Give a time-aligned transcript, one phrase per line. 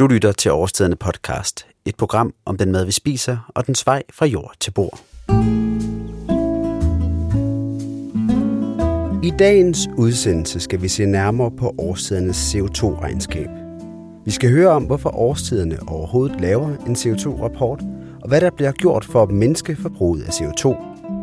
[0.00, 4.02] Du lytter til Overstedende podcast, et program om den mad, vi spiser og den vej
[4.12, 5.00] fra jord til bord.
[9.22, 13.48] I dagens udsendelse skal vi se nærmere på årstidernes CO2-regnskab.
[14.24, 17.82] Vi skal høre om, hvorfor årstiderne overhovedet laver en CO2-rapport,
[18.22, 20.68] og hvad der bliver gjort for at mindske forbruget af CO2.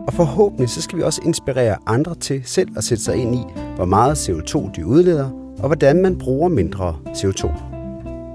[0.07, 3.41] Og forhåbentlig så skal vi også inspirere andre til selv at sætte sig ind i,
[3.75, 7.76] hvor meget CO2 de udleder, og hvordan man bruger mindre CO2.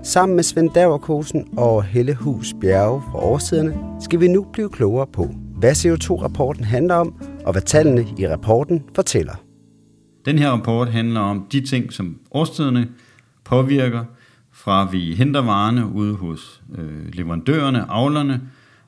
[0.05, 5.07] Sammen med Svend Daverkosen og Helle Hus Bjerge fra årsiderne skal vi nu blive klogere
[5.07, 9.45] på, hvad CO2-rapporten handler om, og hvad tallene i rapporten fortæller.
[10.25, 12.89] Den her rapport handler om de ting, som årstiderne
[13.45, 14.04] påvirker,
[14.53, 18.40] fra vi henter varerne ude hos øh, leverandørerne, avlerne,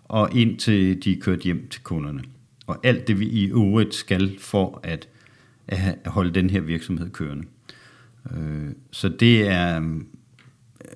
[0.05, 2.23] og indtil de er kørt hjem til kunderne.
[2.67, 5.09] Og alt det, vi i øvrigt skal for at,
[5.69, 7.45] at holde den her virksomhed kørende.
[8.37, 9.81] Øh, så det er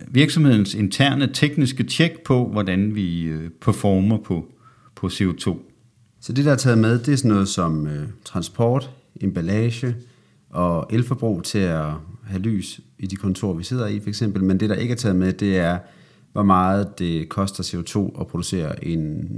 [0.08, 4.46] virksomhedens interne tekniske tjek på, hvordan vi øh, performer på,
[4.94, 5.56] på CO2.
[6.20, 9.96] Så det, der er taget med, det er sådan noget som øh, transport, emballage
[10.50, 11.86] og elforbrug til at
[12.26, 14.44] have lys i de kontorer, vi sidder i for eksempel.
[14.44, 15.78] Men det, der ikke er taget med, det er,
[16.32, 19.28] hvor meget det koster CO2 at producere en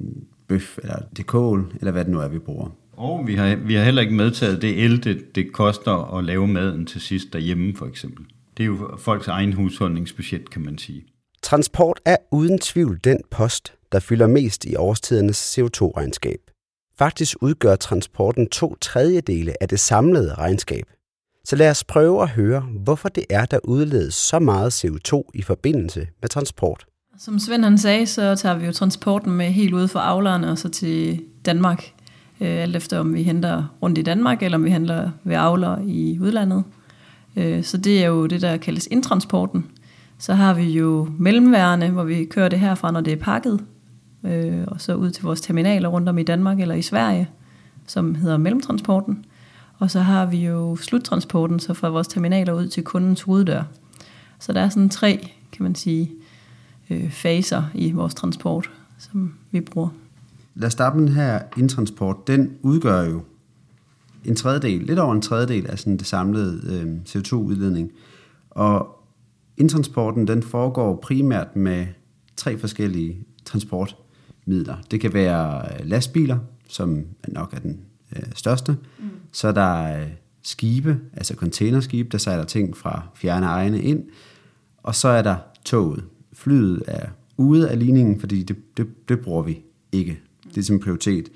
[0.49, 2.69] bøf, eller det kål, eller hvad det nu er, vi bruger.
[2.93, 6.49] Og vi har, vi har heller ikke medtaget det el, det, det koster at lave
[6.49, 8.25] maden til sidst derhjemme for eksempel.
[8.61, 11.05] Det er jo folks egen husholdningsbudget, kan man sige.
[11.43, 16.39] Transport er uden tvivl den post, der fylder mest i årstidernes CO2-regnskab.
[16.99, 20.85] Faktisk udgør transporten to tredjedele af det samlede regnskab.
[21.45, 25.43] Så lad os prøve at høre, hvorfor det er, der udledes så meget CO2 i
[25.43, 26.87] forbindelse med transport.
[27.19, 30.59] Som Svend han sagde, så tager vi jo transporten med helt ude fra aflerne og
[30.59, 31.93] så til Danmark.
[32.41, 35.79] Øh, alt efter om vi henter rundt i Danmark, eller om vi handler ved avler
[35.87, 36.65] i udlandet.
[37.37, 39.67] Øh, så det er jo det, der kaldes indtransporten.
[40.19, 43.65] Så har vi jo mellemværende, hvor vi kører det herfra, når det er pakket,
[44.25, 47.29] øh, og så ud til vores terminaler rundt om i Danmark eller i Sverige,
[47.87, 49.25] som hedder mellemtransporten.
[49.79, 53.63] Og så har vi jo sluttransporten, så fra vores terminaler ud til kundens hoveddør.
[54.39, 56.11] Så der er sådan tre, kan man sige,
[56.91, 59.89] øh, faser i vores transport, som vi bruger.
[60.55, 62.27] Lad os starte med den her indtransport.
[62.27, 63.23] Den udgør jo
[64.25, 67.93] en tredjedel, lidt over en tredjedel af sådan det samlede øh, CO2-udledning.
[68.51, 69.05] Og
[69.57, 71.87] indtransporten, den foregår primært med
[72.37, 74.77] tre forskellige transportmidler.
[74.91, 76.39] Det kan være lastbiler,
[76.69, 77.81] som nok er den
[78.17, 78.77] øh, største.
[78.99, 79.09] Mm.
[79.33, 80.09] Så er der øh,
[80.43, 84.05] skibe, altså containerskibe, der sejler ting fra fjerne egne ind.
[84.83, 86.05] Og så er der toget.
[86.33, 87.07] Flyet er
[87.37, 90.21] ude af ligningen, fordi det, det, det bruger vi ikke.
[90.49, 91.29] Det er som prioritet.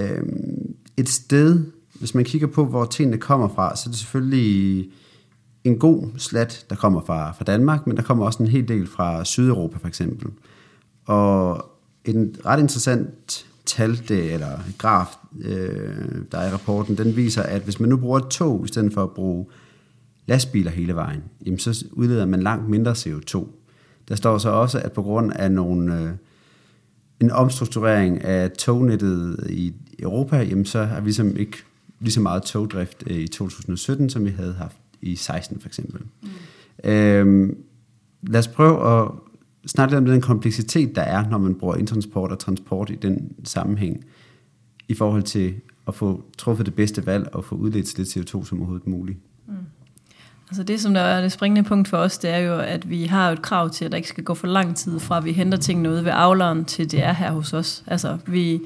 [0.00, 4.90] Øhm, et sted, hvis man kigger på, hvor tingene kommer fra, så er det selvfølgelig
[5.64, 8.86] en god slat, der kommer fra, fra Danmark, men der kommer også en hel del
[8.86, 10.30] fra Sydeuropa for eksempel.
[11.06, 11.64] Og
[12.04, 15.06] en ret interessant tal, det, eller graf,
[15.40, 18.68] øh, der er i rapporten, den viser, at hvis man nu bruger et tog, i
[18.68, 19.46] stedet for at bruge
[20.26, 23.46] lastbiler hele vejen, jamen så udleder man langt mindre CO2.
[24.08, 26.10] Der står så også, at på grund af nogle, øh,
[27.20, 31.56] en omstrukturering af tognettet i Europa, jamen så har vi som ikke
[32.00, 36.00] lige så meget togdrift øh, i 2017, som vi havde haft i 16 for eksempel.
[36.22, 36.90] Mm.
[36.90, 37.56] Øhm,
[38.22, 39.10] lad os prøve at
[39.66, 43.32] snakke lidt om den kompleksitet, der er, når man bruger indtransport og transport i den
[43.44, 44.04] sammenhæng,
[44.88, 45.54] i forhold til
[45.88, 49.18] at få truffet det bedste valg og få udledt så lidt CO2 som overhovedet muligt.
[49.46, 49.54] Mm.
[50.48, 53.04] Altså det, som der er det springende punkt for os, det er jo, at vi
[53.04, 55.32] har et krav til, at der ikke skal gå for lang tid fra, at vi
[55.32, 57.84] henter tingene ude ved avleren, til det er her hos os.
[57.86, 58.60] Altså vi,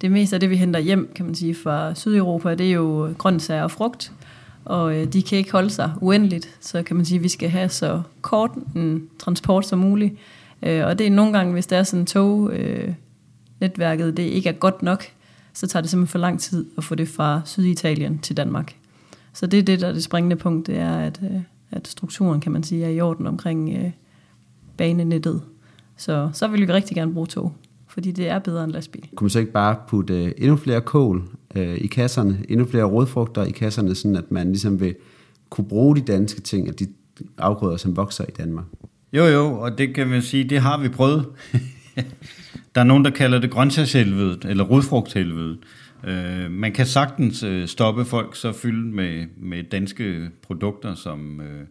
[0.00, 3.14] det meste af det, vi henter hjem, kan man sige, fra Sydeuropa, det er jo
[3.18, 4.12] grøntsager og frugt,
[4.64, 7.48] og øh, de kan ikke holde sig uendeligt, så kan man sige, at vi skal
[7.48, 10.14] have så kort en transport som muligt.
[10.62, 12.94] Øh, og det er nogle gange, hvis der er sådan tog, øh,
[13.60, 15.04] netværket det ikke er godt nok,
[15.54, 18.74] så tager det simpelthen for lang tid at få det fra Syditalien til Danmark.
[19.32, 22.40] Så det er det, der er det springende punkt, det er, at, øh, at strukturen,
[22.40, 23.90] kan man sige, er i orden omkring øh,
[24.76, 25.42] banenettet.
[25.96, 27.52] Så, så vil vi rigtig gerne bruge tog,
[27.88, 29.08] fordi det er bedre end lastbil.
[29.14, 31.22] Kunne man så ikke bare putte øh, endnu flere kål
[31.54, 34.94] øh, i kasserne, endnu flere rådfrugter i kasserne, sådan at man ligesom vil
[35.50, 36.86] kunne bruge de danske ting, at de
[37.38, 38.64] afgrøder, som vokser i Danmark?
[39.12, 41.26] Jo, jo, og det kan man sige, det har vi prøvet.
[42.74, 45.58] der er nogen, der kalder det grøntsagshelvedet, eller rodfrugthelvedet.
[46.04, 51.66] Øh, man kan sagtens øh, stoppe folk så fyldt med, med danske produkter, som, øh,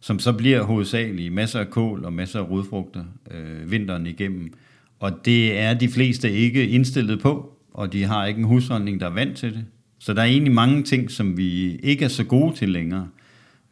[0.00, 4.52] som så bliver hovedsageligt masser af kål og masser af rodfrugter øh, vinteren igennem.
[4.98, 9.06] Og det er de fleste ikke indstillet på, og de har ikke en husholdning, der
[9.06, 9.64] er vant til det.
[9.98, 13.08] Så der er egentlig mange ting, som vi ikke er så gode til længere.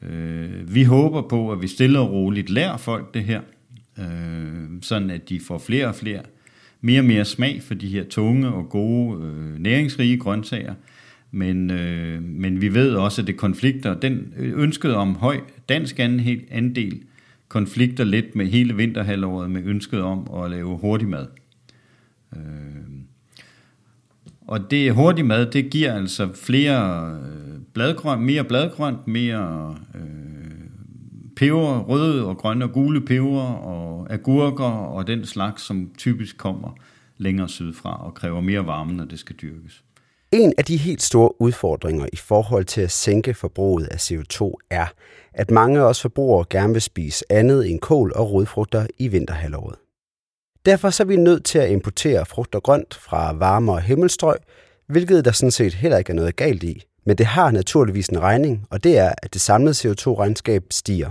[0.03, 3.41] Øh, vi håber på, at vi stille og roligt lærer folk det her,
[3.99, 6.23] øh, sådan at de får flere og flere,
[6.81, 10.75] mere og mere smag for de her tunge og gode, øh, næringsrige grøntsager.
[11.31, 15.99] Men, øh, men vi ved også, at det konflikter, den øh, ønsket om høj dansk
[16.51, 17.03] andel,
[17.49, 21.27] konflikter lidt med hele vinterhalvåret med ønsket om at lave hurtig mad.
[22.37, 22.43] Øh,
[24.47, 30.28] og det hurtig mad, det giver altså flere øh, bladgrønt, mere bladgrønt, mere øh,
[31.39, 36.71] peber, røde og grønne og gule peber og agurker og den slags, som typisk kommer
[37.17, 39.85] længere sydfra og kræver mere varme, når det skal dyrkes.
[40.33, 44.87] En af de helt store udfordringer i forhold til at sænke forbruget af CO2 er,
[45.33, 49.77] at mange af os forbrugere gerne vil spise andet end kål og rodfrugter i vinterhalvåret.
[50.67, 54.37] Derfor så er vi nødt til at importere frugt og grønt fra varmere himmelstrøg,
[54.87, 56.85] hvilket der sådan set heller ikke er noget galt i.
[57.07, 61.11] Men det har naturligvis en regning, og det er, at det samlede CO2-regnskab stiger.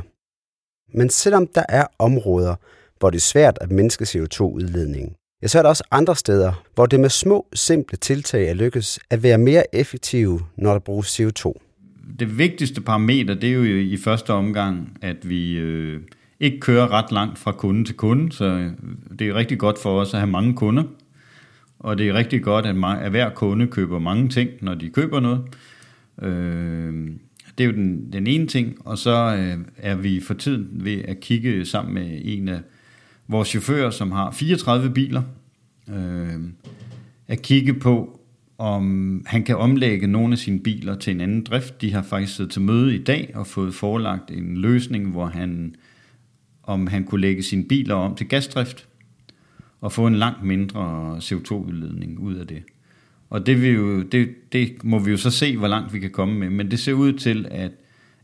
[0.94, 2.56] Men selvom der er områder,
[3.00, 6.86] hvor det er svært at mindske CO2-udledningen, ja, så er der også andre steder, hvor
[6.86, 11.54] det med små, simple tiltag er lykkes at være mere effektive, når der bruges CO2.
[12.19, 16.01] Det vigtigste parameter, det er jo i første omgang, at vi øh,
[16.39, 18.72] ikke kører ret langt fra kunde til kunde, så øh,
[19.19, 20.83] det er rigtig godt for os at have mange kunder.
[21.80, 25.19] Og det er rigtig godt, at, at hver kunde køber mange ting, når de køber
[25.19, 25.42] noget.
[26.22, 27.10] Øh,
[27.57, 31.01] det er jo den, den ene ting, og så øh, er vi for tiden ved
[31.06, 32.59] at kigge sammen med en af
[33.27, 35.24] vores chauffører, som har 34 biler,
[35.89, 36.39] øh,
[37.27, 38.19] at kigge på,
[38.57, 41.81] om han kan omlægge nogle af sine biler til en anden drift.
[41.81, 45.75] De har faktisk siddet til møde i dag og fået forelagt en løsning, hvor han,
[46.63, 48.88] om han kunne lægge sine biler om til gasdrift
[49.81, 52.63] og få en langt mindre CO2-udledning ud af det.
[53.29, 56.09] Og det, vi jo, det, det må vi jo så se, hvor langt vi kan
[56.09, 56.50] komme med.
[56.50, 57.71] Men det ser ud til, at,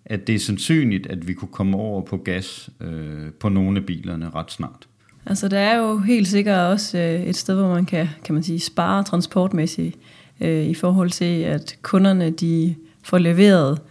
[0.06, 3.86] at det er sandsynligt, at vi kunne komme over på gas øh, på nogle af
[3.86, 4.88] bilerne ret snart.
[5.26, 8.44] Altså der er jo helt sikkert også øh, et sted, hvor man kan, kan man
[8.44, 9.98] sige, spare transportmæssigt
[10.42, 13.82] øh, i forhold til, at kunderne de får leveret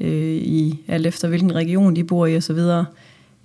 [0.00, 2.58] øh, i alt efter hvilken region de bor i osv.,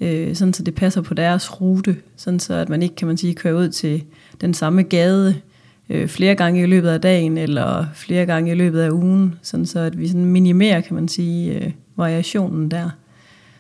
[0.02, 3.18] øh, sådan så det passer på deres rute, sådan så at man ikke, kan man
[3.18, 4.04] sige, kører ud til
[4.42, 5.42] den samme gade
[5.90, 9.66] øh, flere gange i løbet af dagen, eller flere gange i løbet af ugen, sådan
[9.66, 12.90] så at vi sådan minimerer, kan man sige, øh, variationen der.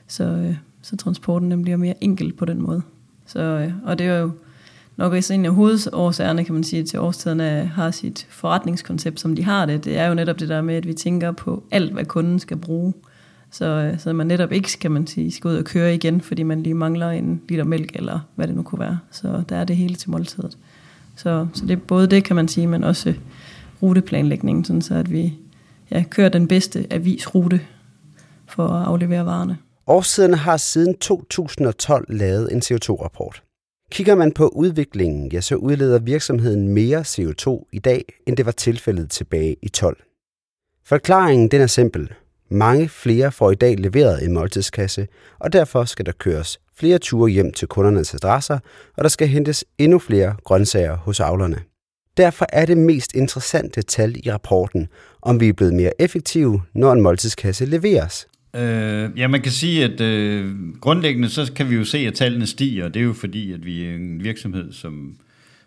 [0.07, 2.81] Så, øh, så transporten den bliver mere enkel på den måde.
[3.25, 4.31] Så, øh, og det er jo
[4.97, 9.43] nok også en af hovedårsagerne, kan man sige, til årstiderne har sit forretningskoncept, som de
[9.43, 9.85] har det.
[9.85, 12.57] Det er jo netop det der med, at vi tænker på alt, hvad kunden skal
[12.57, 12.93] bruge.
[13.51, 16.43] Så, øh, så man netop ikke, kan man sige, skal ud og køre igen, fordi
[16.43, 18.99] man lige mangler en liter mælk, eller hvad det nu kunne være.
[19.11, 20.57] Så der er det hele til måltidet.
[21.15, 23.13] Så, så det er både det, kan man sige, men også
[23.81, 25.33] ruteplanlægningen, sådan så at vi
[25.91, 27.61] ja, kører den bedste avisrute
[28.47, 29.57] for at aflevere varerne.
[29.87, 33.43] Årsiderne har siden 2012 lavet en CO2-rapport.
[33.91, 38.51] Kigger man på udviklingen, ja, så udleder virksomheden mere CO2 i dag, end det var
[38.51, 39.97] tilfældet tilbage i 12.
[40.85, 42.13] Forklaringen den er simpel.
[42.49, 45.07] Mange flere får i dag leveret en måltidskasse,
[45.39, 48.59] og derfor skal der køres flere ture hjem til kundernes adresser,
[48.97, 51.57] og der skal hentes endnu flere grøntsager hos avlerne.
[52.17, 54.87] Derfor er det mest interessante tal i rapporten,
[55.21, 58.27] om vi er blevet mere effektive, når en måltidskasse leveres.
[58.55, 62.47] Øh, ja, man kan sige, at øh, grundlæggende så kan vi jo se, at tallene
[62.47, 62.87] stiger.
[62.87, 65.15] Det er jo fordi, at vi er en virksomhed, som,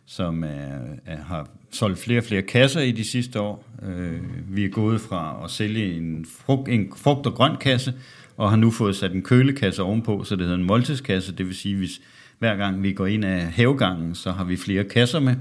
[0.07, 3.65] som er, er, har solgt flere og flere kasser i de sidste år.
[3.83, 7.95] Øh, vi er gået fra at sælge en frugt, en frugt- og grøntkasse
[8.39, 11.33] og har nu fået sat en kølekasse ovenpå, så det hedder en måltidskasse.
[11.33, 12.01] Det vil sige, hvis
[12.39, 15.37] hver gang vi går ind af havegangen, så har vi flere kasser med,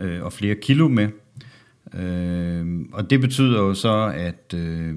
[0.00, 1.08] øh, og flere kilo med.
[1.94, 4.54] Øh, og det betyder jo så, at...
[4.54, 4.94] Øh,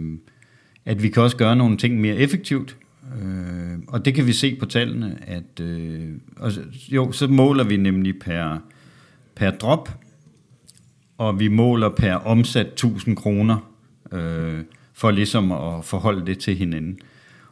[0.85, 2.77] at vi kan også gøre nogle ting mere effektivt.
[3.21, 6.51] Øh, og det kan vi se på tallene, at øh, og,
[6.89, 8.57] jo, så måler vi nemlig per,
[9.35, 9.89] per drop,
[11.17, 13.71] og vi måler per omsat 1000 kroner,
[14.11, 14.59] øh,
[15.01, 16.99] for ligesom at forholde det til hinanden.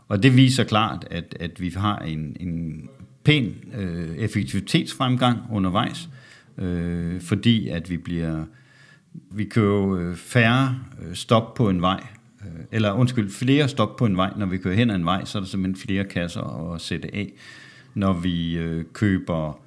[0.08, 2.89] Og det viser klart, at, at vi har en, en
[3.24, 6.10] pæn øh, effektivitetsfremgang undervejs,
[6.58, 8.44] øh, fordi at vi bliver
[9.32, 12.03] vi kører øh, færre øh, stop på en vej,
[12.41, 14.34] øh, eller undskyld, flere stop på en vej.
[14.38, 17.15] Når vi kører hen ad en vej, så er der simpelthen flere kasser at sætte
[17.15, 17.34] af.
[17.94, 18.60] Når vi
[18.94, 19.60] køber,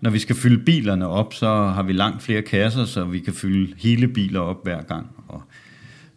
[0.00, 3.34] når vi skal fylde bilerne op, så har vi langt flere kasser, så vi kan
[3.34, 5.06] fylde hele biler op hver gang.
[5.28, 5.42] Og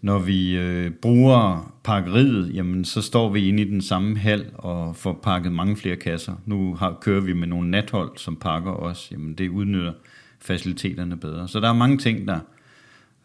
[0.03, 4.95] når vi øh, bruger pakkeriet, jamen så står vi inde i den samme hal og
[4.95, 6.33] får pakket mange flere kasser.
[6.45, 9.07] Nu har, kører vi med nogle nathold, som pakker os.
[9.11, 9.93] Jamen det udnytter
[10.39, 11.47] faciliteterne bedre.
[11.47, 12.39] Så der er mange ting, der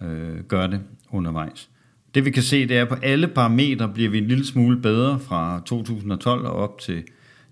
[0.02, 0.80] øh, gør det
[1.10, 1.68] undervejs.
[2.14, 4.80] det vi kan se, det er, at på alle parametre bliver vi en lille smule
[4.80, 7.02] bedre fra 2012 og op til,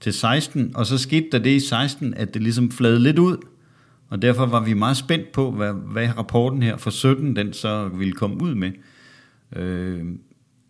[0.01, 3.37] til 16, og så skete der det i 16, at det ligesom flade lidt ud,
[4.09, 7.89] og derfor var vi meget spændt på, hvad, hvad rapporten her for 17, den så
[7.89, 8.73] ville komme ud med.
[9.57, 10.05] Øh,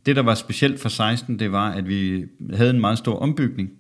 [0.07, 3.71] det, der var specielt for 16, det var, at vi havde en meget stor ombygning,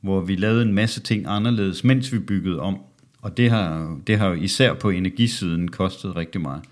[0.00, 2.78] hvor vi lavede en masse ting anderledes, mens vi byggede om.
[3.22, 6.62] Og det har, det har især på energisiden kostet rigtig meget.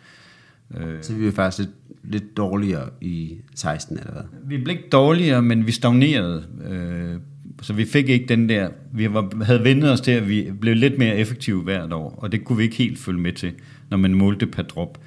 [1.00, 4.22] Så vi er faktisk lidt, lidt dårligere i 16, eller hvad?
[4.44, 6.44] Vi blev ikke dårligere, men vi stagnerede.
[6.68, 7.20] Øh,
[7.62, 8.68] så vi fik ikke den der...
[8.92, 12.32] Vi var, havde vendt os til, at vi blev lidt mere effektive hvert år, og
[12.32, 13.52] det kunne vi ikke helt følge med til,
[13.90, 14.98] når man målte per drop.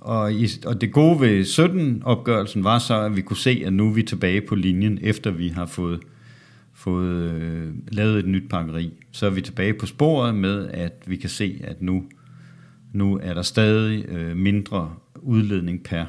[0.00, 3.88] Og, i, og det gode ved 17-opgørelsen var så, at vi kunne se, at nu
[3.88, 6.00] er vi tilbage på linjen, efter vi har fået,
[6.74, 8.92] fået øh, lavet et nyt pakkeri.
[9.10, 12.02] Så er vi tilbage på sporet med, at vi kan se, at nu,
[12.92, 16.04] nu er der stadig øh, mindre udledning per,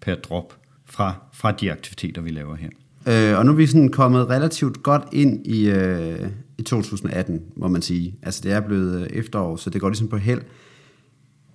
[0.00, 2.68] per drop fra, fra de aktiviteter, vi laver her.
[3.08, 7.68] Øh, og nu er vi sådan kommet relativt godt ind i, øh, i 2018, må
[7.68, 8.14] man sige.
[8.22, 10.42] Altså det er blevet øh, efterår, så det går ligesom på held.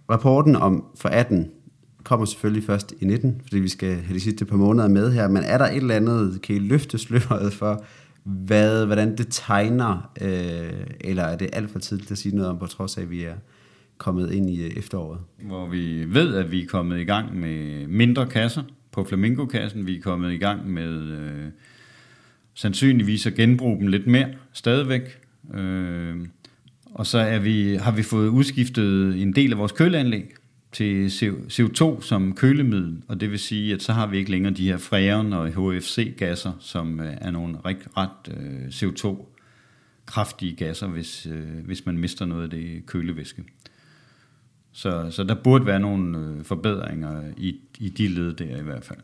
[0.10, 1.52] Rapporten om for 18
[2.04, 5.28] kommer selvfølgelig først i 19, fordi vi skal have de sidste par måneder med her.
[5.28, 7.84] Men er der et eller andet, kan I løfte sløret for,
[8.24, 12.60] hvad, hvordan det tegner, øh, eller er det alt for tidligt at sige noget om,
[12.60, 13.36] på trods af, at vi er
[13.98, 15.20] kommet ind i øh, efteråret?
[15.44, 19.88] Hvor vi ved, at vi er kommet i gang med mindre kasser på Flamingo-kassen.
[19.88, 21.48] Vi er kommet i gang med øh,
[22.54, 25.02] sandsynligvis at genbruge dem lidt mere stadigvæk.
[25.54, 26.16] Øh,
[26.86, 30.34] og så er vi, har vi fået udskiftet en del af vores køleanlæg
[30.72, 31.08] til
[31.52, 34.78] CO2 som kølemiddel, og det vil sige, at så har vi ikke længere de her
[34.78, 41.86] freon og HFC-gasser, som øh, er nogle ret, ret øh, CO2-kraftige gasser, hvis, øh, hvis
[41.86, 43.44] man mister noget af det kølevæske.
[44.72, 49.00] Så, så der burde være nogle forbedringer i, i de led der i hvert fald.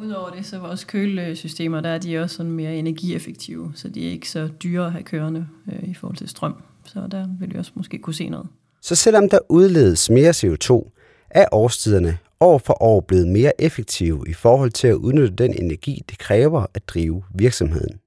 [0.00, 4.10] Udover det, så vores kølesystemer, der er de også sådan mere energieffektive, så de er
[4.10, 6.62] ikke så dyre at have kørende øh, i forhold til strøm.
[6.84, 8.48] Så der vil vi også måske kunne se noget.
[8.82, 10.90] Så selvom der udledes mere CO2,
[11.30, 16.02] er årstiderne år for år blevet mere effektive i forhold til at udnytte den energi,
[16.10, 17.98] det kræver at drive virksomheden.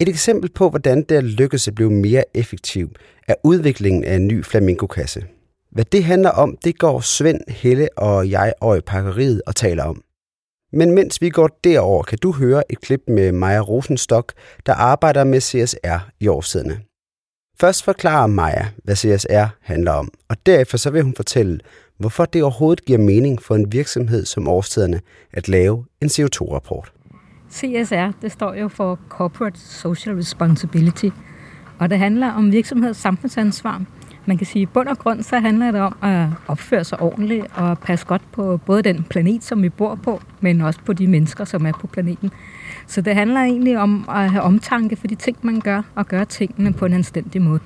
[0.00, 2.90] Et eksempel på, hvordan det er lykkedes at blive mere effektiv,
[3.28, 5.24] er udviklingen af en ny flamingokasse.
[5.70, 9.84] Hvad det handler om, det går Svend, Helle og jeg over i pakkeriet og taler
[9.84, 10.02] om.
[10.72, 14.32] Men mens vi går derover, kan du høre et klip med Maja Rosenstock,
[14.66, 16.80] der arbejder med CSR i årsiderne.
[17.60, 21.60] Først forklarer Maja, hvad CSR handler om, og derefter så vil hun fortælle,
[21.98, 25.00] hvorfor det overhovedet giver mening for en virksomhed som årstiderne
[25.32, 26.92] at lave en CO2-rapport.
[27.50, 31.08] CSR, det står jo for Corporate Social Responsibility,
[31.78, 33.84] og det handler om virksomheds samfundsansvar.
[34.26, 37.00] Man kan sige, at i bund og grund så handler det om at opføre sig
[37.00, 40.92] ordentligt og passe godt på både den planet, som vi bor på, men også på
[40.92, 42.30] de mennesker, som er på planeten.
[42.90, 46.24] Så det handler egentlig om at have omtanke for de ting, man gør, og gøre
[46.24, 47.60] tingene på en anstændig måde.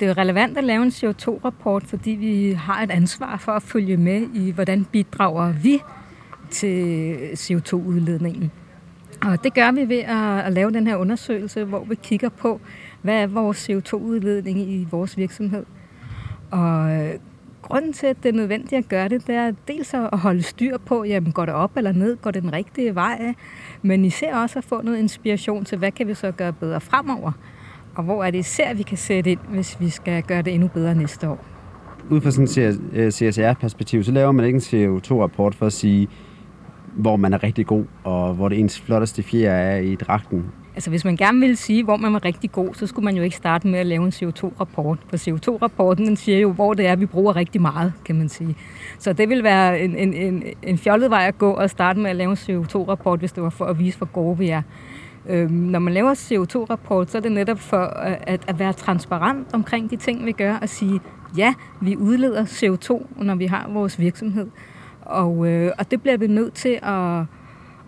[0.00, 3.96] Det er relevant at lave en CO2-rapport, fordi vi har et ansvar for at følge
[3.96, 5.78] med i, hvordan bidrager vi
[6.50, 8.50] til CO2-udledningen.
[9.22, 12.60] Og det gør vi ved at, at lave den her undersøgelse, hvor vi kigger på,
[13.02, 15.64] hvad er vores CO2-udledning i vores virksomhed.
[16.50, 16.90] Og
[17.62, 20.78] grunden til, at det er nødvendigt at gøre det, det er dels at holde styr
[20.78, 23.34] på, jamen går det op eller ned, går det den rigtige vej,
[23.82, 27.32] men især også at få noget inspiration til, hvad kan vi så gøre bedre fremover,
[27.94, 30.68] og hvor er det især, vi kan sætte ind, hvis vi skal gøre det endnu
[30.68, 31.44] bedre næste år.
[32.10, 36.08] Ud fra sådan et øh, CSR-perspektiv, så laver man ikke en CO2-rapport for at sige,
[36.96, 40.44] hvor man er rigtig god, og hvor det ens flotteste fjer er i dragten.
[40.74, 43.22] Altså hvis man gerne vil sige, hvor man er rigtig god, så skulle man jo
[43.22, 44.98] ikke starte med at lave en CO2-rapport.
[45.08, 48.56] For CO2-rapporten den siger jo, hvor det er, vi bruger rigtig meget, kan man sige.
[48.98, 52.10] Så det vil være en, en, en, en fjollet vej at gå og starte med
[52.10, 54.62] at lave en CO2-rapport, hvis det var for at vise, hvor gode vi er.
[55.28, 59.54] Øhm, når man laver CO2-rapport, så er det netop for øh, at, at være transparent
[59.54, 61.00] omkring de ting, vi gør, og sige,
[61.36, 64.46] ja, vi udleder CO2, når vi har vores virksomhed.
[65.00, 67.24] Og, øh, og det bliver vi nødt til at,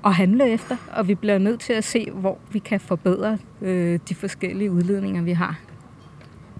[0.04, 3.98] at handle efter, og vi bliver nødt til at se, hvor vi kan forbedre øh,
[4.08, 5.60] de forskellige udledninger, vi har.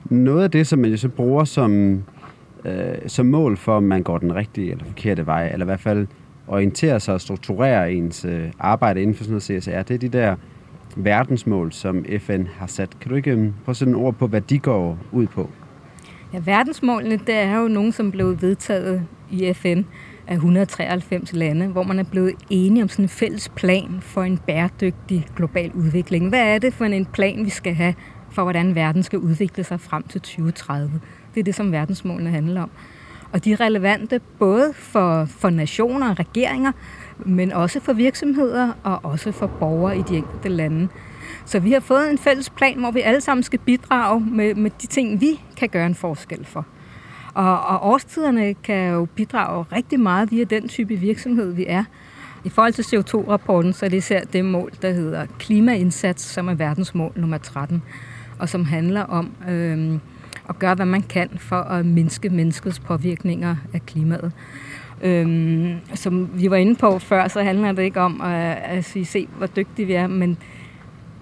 [0.04, 2.02] Noget af det, som man jo så bruger som,
[2.64, 2.74] øh,
[3.06, 6.06] som mål for, om man går den rigtige eller forkerte vej, eller i hvert fald
[6.46, 10.08] orienterer sig og strukturerer ens øh, arbejde inden for sådan noget CSR, det er de
[10.08, 10.36] der
[10.96, 13.00] verdensmål, som FN har sat.
[13.00, 15.50] Kan du ikke øh, prøve at sætte en ord på, hvad de går ud på?
[16.32, 19.82] Ja, verdensmålene, det er jo nogen, som blev vedtaget i FN
[20.26, 24.38] af 193 lande, hvor man er blevet enige om sådan en fælles plan for en
[24.38, 26.28] bæredygtig global udvikling.
[26.28, 27.94] Hvad er det for en plan, vi skal have
[28.30, 31.00] for, hvordan verden skal udvikle sig frem til 2030?
[31.34, 32.70] Det er det, som verdensmålene handler om.
[33.32, 36.72] Og de er relevante både for, for nationer og regeringer,
[37.18, 40.88] men også for virksomheder og også for borgere i de enkelte lande.
[41.44, 44.70] Så vi har fået en fælles plan, hvor vi alle sammen skal bidrage med, med
[44.82, 46.66] de ting, vi kan gøre en forskel for.
[47.34, 51.84] Og, og årstiderne kan jo bidrage rigtig meget via den type virksomhed, vi er.
[52.44, 56.54] I forhold til CO2-rapporten, så er det især det mål, der hedder klimaindsats, som er
[56.54, 57.82] verdensmål nummer 13,
[58.38, 59.98] og som handler om øh,
[60.48, 64.32] at gøre, hvad man kan for at mindske menneskets påvirkninger af klimaet.
[65.02, 69.04] Øhm, som vi var inde på før, så handler det ikke om at, at sige,
[69.04, 70.38] se, hvor dygtige vi er, men,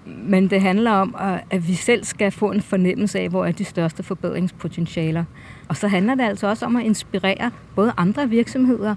[0.05, 1.15] men det handler om,
[1.49, 5.23] at, vi selv skal få en fornemmelse af, hvor er de største forbedringspotentialer.
[5.67, 8.95] Og så handler det altså også om at inspirere både andre virksomheder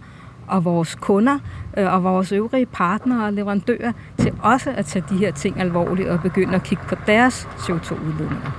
[0.48, 1.38] og vores kunder
[1.76, 6.08] øh, og vores øvrige partnere og leverandører til også at tage de her ting alvorligt
[6.08, 8.50] og begynde at kigge på deres CO2-udledninger.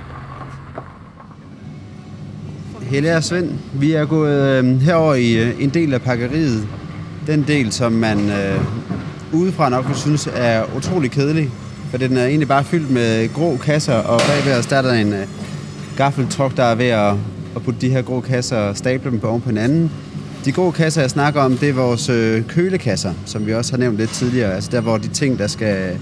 [2.82, 6.68] Helle og Svend, vi er gået øh, herover i øh, en del af pakkeriet.
[7.26, 8.60] Den del, som man øh,
[9.32, 11.50] udefra nok vil synes er utrolig kedelig,
[11.90, 14.92] for den er egentlig bare fyldt med grå kasser, og bagved os der er der
[14.92, 15.26] en øh,
[15.96, 17.14] gaffeltruck, der er ved at,
[17.56, 19.90] at putte de her grå kasser og stable dem på oven på hinanden.
[20.44, 23.78] De grå kasser, jeg snakker om, det er vores øh, kølekasser, som vi også har
[23.78, 24.54] nævnt lidt tidligere.
[24.54, 25.98] Altså der, hvor de ting, der skal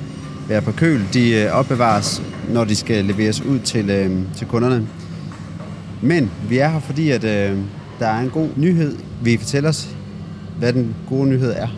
[0.48, 4.86] være på køl, de øh, opbevares, når de skal leveres ud til, øh, til kunderne.
[6.02, 7.58] Men vi er her, fordi at, øh,
[7.98, 8.96] der er en god nyhed.
[9.22, 9.88] Vi fortæller os,
[10.58, 11.68] hvad den gode nyhed er?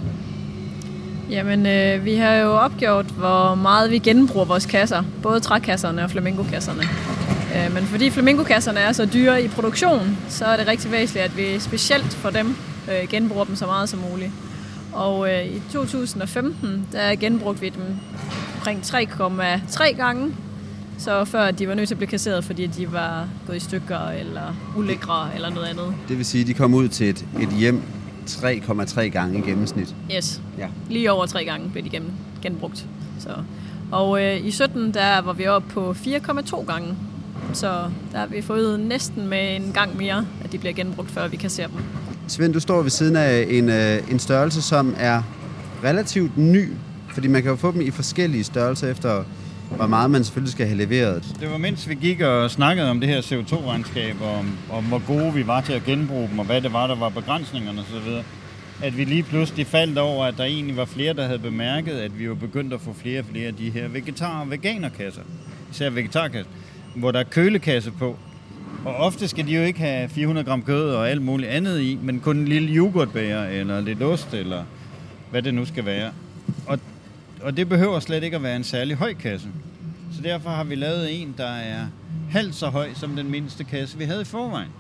[1.31, 5.03] Jamen, øh, vi har jo opgjort, hvor meget vi genbruger vores kasser.
[5.23, 6.83] Både trækasserne og flamingokasserne.
[7.57, 11.37] Øh, men fordi flamingokasserne er så dyre i produktion, så er det rigtig væsentligt, at
[11.37, 12.57] vi specielt for dem
[12.91, 14.31] øh, genbruger dem så meget som muligt.
[14.93, 17.97] Og øh, i 2015, der genbrugte vi dem
[18.57, 20.35] omkring 3,3 gange
[20.99, 24.09] så før de var nødt til at blive kasseret, fordi de var gået i stykker
[24.09, 25.95] eller ulækre eller noget andet.
[26.09, 27.83] Det vil sige, at de kom ud til et, et hjem
[28.29, 29.95] 3,3 gange i gennemsnit.
[30.17, 30.41] Yes.
[30.59, 30.69] Ja.
[30.91, 32.11] Lige over tre gange blev de gennem,
[32.43, 32.87] genbrugt.
[33.19, 33.31] Så.
[33.91, 36.97] Og øh, i 17, der var vi oppe på 4,2 gange.
[37.53, 41.29] Så der har vi fået næsten med en gang mere, at de bliver genbrugt, før
[41.29, 41.77] vi kasserer dem.
[42.29, 45.23] Svend, du står ved siden af en, øh, en størrelse, som er
[45.85, 46.69] relativt ny,
[47.15, 49.25] fordi man kan jo få dem i forskellige størrelser efter
[49.77, 51.37] hvor meget man selvfølgelig skal have leveret.
[51.41, 55.03] Det var mens vi gik og snakkede om det her CO2-regnskab, og om, om hvor
[55.07, 58.23] gode vi var til at genbruge dem, og hvad det var, der var begrænsningerne osv.,
[58.83, 62.19] at vi lige pludselig faldt over, at der egentlig var flere, der havde bemærket, at
[62.19, 65.23] vi var begyndt at få flere og flere af de her vegetar- og veganerkasser.
[65.71, 66.51] Især vegetarkasser,
[66.95, 68.17] hvor der er kølekasse på.
[68.85, 71.99] Og ofte skal de jo ikke have 400 gram kød og alt muligt andet i,
[72.03, 74.65] men kun en lille yoghurtbæger, eller lidt ost, eller
[75.31, 76.11] hvad det nu skal være.
[76.67, 76.79] Og
[77.43, 79.49] og det behøver slet ikke at være en særlig høj kasse.
[80.13, 81.87] Så derfor har vi lavet en, der er
[82.31, 84.71] halvt så høj som den mindste kasse, vi havde i forvejen.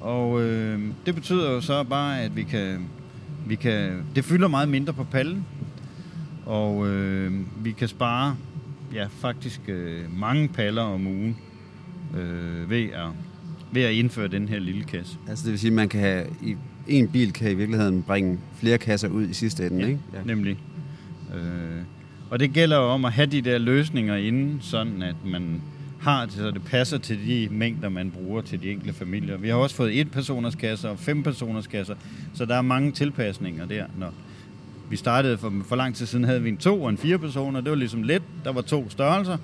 [0.00, 2.88] Og øh, det betyder jo så bare, at vi kan,
[3.46, 4.02] vi kan...
[4.14, 5.46] Det fylder meget mindre på pallen.
[6.46, 7.32] Og øh,
[7.64, 8.36] vi kan spare
[8.94, 11.36] ja, faktisk øh, mange paller om ugen
[12.16, 13.08] øh, ved, at,
[13.72, 15.18] ved at indføre den her lille kasse.
[15.28, 16.56] Altså det vil sige, at man kan have, i
[16.88, 20.00] en bil kan i virkeligheden bringe flere kasser ud i sidste ende, ja, ikke?
[20.12, 20.58] Ja, nemlig.
[21.34, 21.82] Øh,
[22.30, 25.62] og det gælder jo om at have de der løsninger inden, sådan at man
[26.00, 29.36] har det, så det passer til de mængder, man bruger til de enkelte familier.
[29.36, 31.94] Vi har også fået et personers kasser og fem personers kasser,
[32.34, 33.84] så der er mange tilpasninger der.
[33.98, 34.12] Når
[34.90, 37.60] vi startede for, for lang tid siden, havde vi en to og en fire personer.
[37.60, 38.22] Det var ligesom let.
[38.44, 39.36] Der var to størrelser,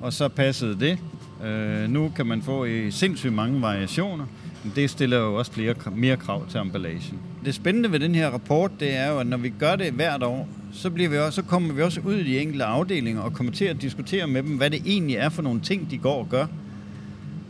[0.00, 0.98] og så passede det.
[1.46, 4.26] Øh, nu kan man få i sindssygt mange variationer.
[4.64, 7.18] Men det stiller jo også flere, mere krav til emballagen.
[7.44, 10.22] Det spændende ved den her rapport, det er jo, at når vi gør det hvert
[10.22, 13.32] år, så, bliver vi også, så kommer vi også ud i de enkelte afdelinger og
[13.32, 16.18] kommer til at diskutere med dem, hvad det egentlig er for nogle ting, de går
[16.18, 16.46] og gør.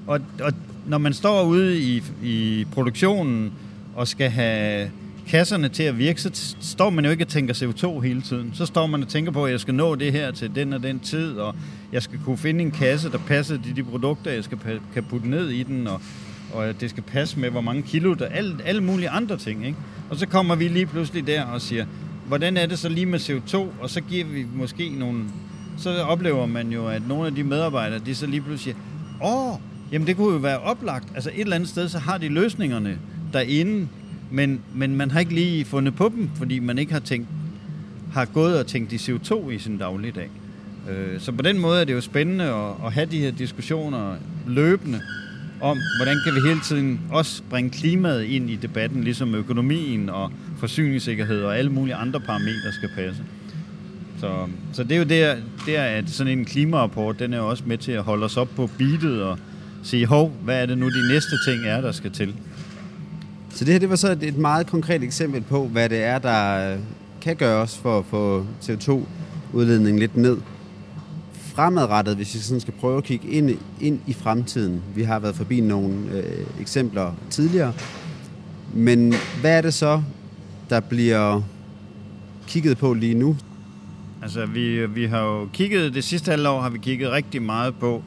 [0.07, 0.53] Og, og
[0.87, 3.53] når man står ude i, i produktionen
[3.95, 4.91] og skal have
[5.29, 8.51] kasserne til at virke, så står man jo ikke og tænker CO2 hele tiden.
[8.55, 10.83] Så står man og tænker på, at jeg skal nå det her til den og
[10.83, 11.55] den tid, og
[11.93, 14.59] jeg skal kunne finde en kasse, der passer til de produkter, jeg skal
[14.95, 16.01] kan putte ned i den, og,
[16.53, 19.67] og det skal passe med, hvor mange kilo, der alle, alle mulige andre ting.
[19.67, 19.79] Ikke?
[20.11, 21.87] Og så kommer vi lige pludselig der og siger,
[22.29, 23.57] hvordan er det så lige med CO2?
[23.57, 25.25] Og så giver vi måske nogle...
[25.79, 28.77] Så oplever man jo, at nogle af de medarbejdere, de så lige pludselig siger,
[29.25, 29.59] åh,
[29.93, 31.09] jamen det kunne jo være oplagt.
[31.15, 32.99] Altså et eller andet sted, så har de løsningerne
[33.33, 33.89] derinde,
[34.31, 37.29] men, men man har ikke lige fundet på dem, fordi man ikke har tænkt,
[38.13, 40.31] har gået og tænkt i CO2 i sin dagligdag.
[40.91, 44.15] Øh, så på den måde er det jo spændende at, at have de her diskussioner
[44.47, 45.01] løbende
[45.61, 50.33] om, hvordan kan vi hele tiden også bringe klimaet ind i debatten, ligesom økonomien og
[50.59, 53.23] forsyningssikkerhed og alle mulige andre parametre skal passe.
[54.21, 57.63] Så, så det er jo der, der, at sådan en klimarapport, den er jo også
[57.67, 59.39] med til at holde os op på beatet og
[59.83, 62.35] sige, hov, hvad er det nu de næste ting er, der skal til?
[63.51, 66.19] Så det her det var så et, et meget konkret eksempel på, hvad det er,
[66.19, 66.77] der
[67.21, 70.37] kan gøres for at få CO2-udledningen lidt ned.
[71.57, 74.83] Fremadrettet, hvis vi sådan skal prøve at kigge ind, ind i fremtiden.
[74.95, 77.73] Vi har været forbi nogle øh, eksempler tidligere.
[78.75, 80.03] Men hvad er det så,
[80.71, 81.43] der bliver
[82.47, 83.37] kigget på lige nu?
[84.23, 88.03] Altså, vi, vi har jo kigget, det sidste halvår har vi kigget rigtig meget på,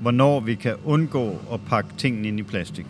[0.00, 2.86] hvornår vi kan undgå at pakke tingene ind i plastik.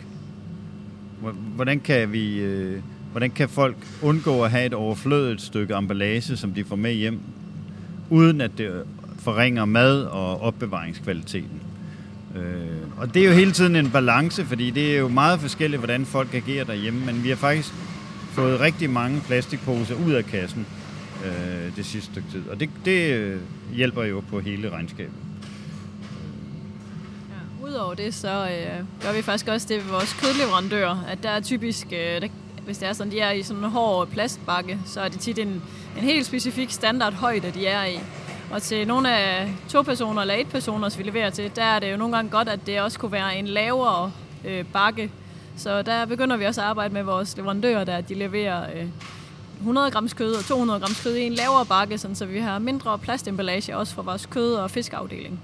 [1.54, 2.38] Hvordan kan vi...
[2.38, 6.92] Øh, hvordan kan folk undgå at have et overflødigt stykke emballage, som de får med
[6.92, 7.20] hjem,
[8.10, 8.84] uden at det
[9.20, 11.62] forringer mad og opbevaringskvaliteten?
[12.36, 15.80] Øh, og det er jo hele tiden en balance, fordi det er jo meget forskelligt,
[15.80, 17.74] hvordan folk agerer derhjemme, men vi har faktisk
[18.32, 20.66] fået rigtig mange plastikposer ud af kassen
[21.24, 22.48] øh, det sidste stykke tid.
[22.48, 23.40] Og det, det øh,
[23.72, 25.14] hjælper jo på hele regnskabet.
[27.30, 31.30] Ja, Udover det, så øh, gør vi faktisk også det ved vores kødleverandører, at der
[31.30, 32.28] er typisk, øh, der,
[32.64, 35.38] hvis det er sådan, de er i sådan en hård plastbakke, så er det tit
[35.38, 35.62] en,
[35.96, 37.98] en helt specifik standard højde, de er i.
[38.50, 41.92] Og til nogle af to personer eller et personer, vi leverer til, der er det
[41.92, 44.12] jo nogle gange godt, at det også kunne være en lavere
[44.44, 45.10] øh, bakke.
[45.56, 48.86] Så der begynder vi også at arbejde med vores leverandører, der de leverer øh,
[49.58, 52.58] 100 grams kød og 200 grams kød i en lavere bakke, sådan, så vi har
[52.58, 55.40] mindre plastemballage også for vores kød- og fiskafdeling.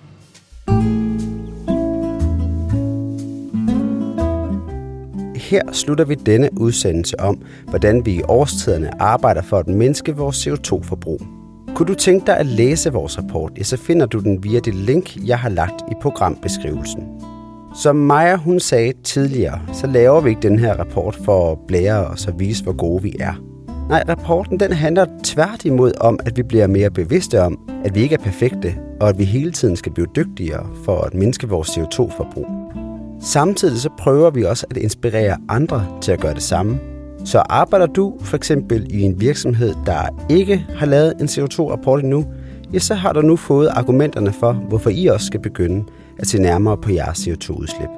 [5.37, 10.47] Her slutter vi denne udsendelse om, hvordan vi i årstiderne arbejder for at mindske vores
[10.47, 11.46] CO2-forbrug.
[11.77, 14.75] Kunne du tænke dig at læse vores rapport, ja, så finder du den via det
[14.75, 17.03] link, jeg har lagt i programbeskrivelsen.
[17.83, 22.07] Som Maja hun sagde tidligere, så laver vi ikke den her rapport for at blære
[22.07, 23.33] os og vise, hvor gode vi er.
[23.89, 28.15] Nej, rapporten den handler tværtimod om, at vi bliver mere bevidste om, at vi ikke
[28.15, 32.47] er perfekte, og at vi hele tiden skal blive dygtigere for at mindske vores CO2-forbrug.
[33.21, 36.96] Samtidig så prøver vi også at inspirere andre til at gøre det samme.
[37.27, 42.25] Så arbejder du for eksempel i en virksomhed, der ikke har lavet en CO2-rapport endnu,
[42.73, 45.85] ja, så har du nu fået argumenterne for, hvorfor I også skal begynde
[46.19, 47.89] at se nærmere på jeres CO2-udslip.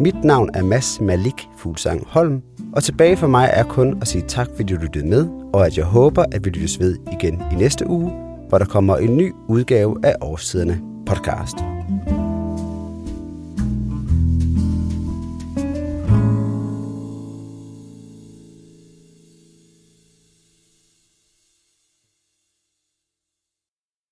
[0.00, 4.24] Mit navn er Mads Malik Fuglsang Holm, og tilbage for mig er kun at sige
[4.28, 7.54] tak, fordi du lyttede med, og at jeg håber, at vi lyttes ved igen i
[7.54, 8.12] næste uge,
[8.48, 11.73] hvor der kommer en ny udgave af Årstiderne podcast.